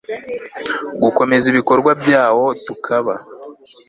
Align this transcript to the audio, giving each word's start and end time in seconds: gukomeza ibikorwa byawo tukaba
gukomeza 1.03 1.45
ibikorwa 1.51 1.91
byawo 2.01 2.45
tukaba 2.65 3.13